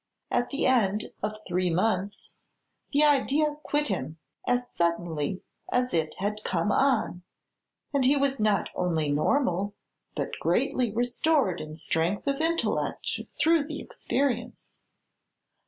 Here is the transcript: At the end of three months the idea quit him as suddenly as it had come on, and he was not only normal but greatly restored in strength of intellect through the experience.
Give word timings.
At 0.31 0.49
the 0.49 0.65
end 0.65 1.11
of 1.21 1.35
three 1.47 1.69
months 1.69 2.33
the 2.91 3.03
idea 3.03 3.57
quit 3.61 3.89
him 3.89 4.17
as 4.47 4.71
suddenly 4.73 5.43
as 5.71 5.93
it 5.93 6.15
had 6.17 6.43
come 6.43 6.71
on, 6.71 7.21
and 7.93 8.03
he 8.03 8.15
was 8.15 8.39
not 8.39 8.69
only 8.73 9.11
normal 9.11 9.75
but 10.15 10.39
greatly 10.39 10.91
restored 10.91 11.61
in 11.61 11.75
strength 11.75 12.25
of 12.25 12.41
intellect 12.41 13.19
through 13.39 13.67
the 13.67 13.79
experience. 13.79 14.79